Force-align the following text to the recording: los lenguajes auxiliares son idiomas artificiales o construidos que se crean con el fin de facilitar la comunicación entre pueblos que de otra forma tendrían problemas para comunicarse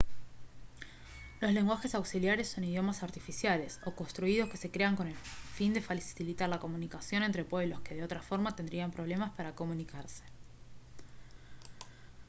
los 1.41 1.51
lenguajes 1.57 1.93
auxiliares 1.99 2.47
son 2.53 2.63
idiomas 2.69 3.03
artificiales 3.07 3.73
o 3.87 3.91
construidos 3.99 4.49
que 4.49 4.57
se 4.61 4.71
crean 4.71 4.95
con 4.97 5.05
el 5.07 5.15
fin 5.57 5.73
de 5.75 5.85
facilitar 5.89 6.49
la 6.49 6.57
comunicación 6.65 7.21
entre 7.21 7.45
pueblos 7.45 7.81
que 7.81 7.93
de 7.93 8.03
otra 8.03 8.23
forma 8.23 8.55
tendrían 8.55 8.89
problemas 8.89 9.29
para 9.37 9.53
comunicarse 9.53 10.23